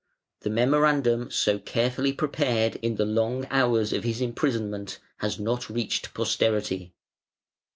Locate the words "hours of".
3.51-4.03